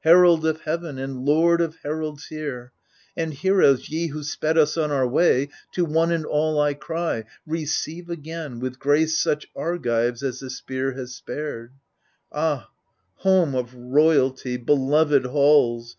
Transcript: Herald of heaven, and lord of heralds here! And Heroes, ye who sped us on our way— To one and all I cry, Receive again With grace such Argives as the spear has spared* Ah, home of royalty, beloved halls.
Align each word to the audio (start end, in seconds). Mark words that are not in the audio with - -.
Herald 0.00 0.44
of 0.44 0.62
heaven, 0.62 0.98
and 0.98 1.20
lord 1.24 1.60
of 1.60 1.76
heralds 1.84 2.26
here! 2.26 2.72
And 3.16 3.32
Heroes, 3.32 3.88
ye 3.88 4.08
who 4.08 4.24
sped 4.24 4.58
us 4.58 4.76
on 4.76 4.90
our 4.90 5.06
way— 5.06 5.48
To 5.74 5.84
one 5.84 6.10
and 6.10 6.26
all 6.26 6.58
I 6.60 6.74
cry, 6.74 7.22
Receive 7.46 8.10
again 8.10 8.58
With 8.58 8.80
grace 8.80 9.16
such 9.16 9.46
Argives 9.54 10.24
as 10.24 10.40
the 10.40 10.50
spear 10.50 10.94
has 10.94 11.14
spared* 11.14 11.70
Ah, 12.32 12.68
home 13.18 13.54
of 13.54 13.72
royalty, 13.76 14.56
beloved 14.56 15.26
halls. 15.26 15.94